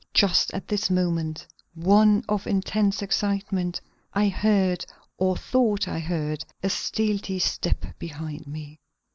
[0.15, 1.45] Just at this moment,
[1.75, 3.79] one of intense excitement,
[4.15, 4.83] I heard,
[5.19, 8.79] or thought I heard, a stealthy step behind me.